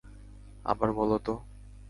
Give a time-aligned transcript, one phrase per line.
[0.65, 1.33] আবার বলো তো?